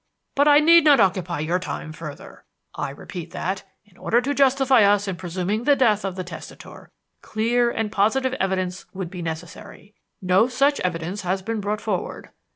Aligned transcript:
"But 0.33 0.47
I 0.47 0.59
need 0.61 0.83
not 0.83 0.99
occupy 0.99 1.41
your 1.41 1.59
time 1.59 1.93
further. 1.93 2.43
I 2.73 2.89
repeat 2.89 3.29
that, 3.33 3.61
in 3.85 3.97
order 3.97 4.19
to 4.19 4.33
justify 4.33 4.81
us 4.81 5.07
in 5.07 5.15
presuming 5.15 5.63
the 5.65 5.75
death 5.75 6.03
of 6.03 6.15
the 6.15 6.23
testator, 6.23 6.89
clear 7.21 7.69
and 7.69 7.91
positive 7.91 8.33
evidence 8.39 8.87
would 8.95 9.11
be 9.11 9.21
necessary. 9.21 9.93
That 10.23 10.27
no 10.27 10.47
such 10.47 10.79
evidence 10.79 11.21
has 11.21 11.43
been 11.43 11.61
brought 11.61 11.81
forward. 11.81 12.31